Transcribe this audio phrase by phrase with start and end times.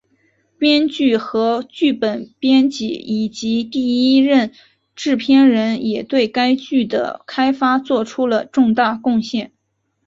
[0.57, 4.51] 编剧和剧本编辑以及第一任
[4.95, 9.51] 制片人也对该剧的开发作出了重大贡献。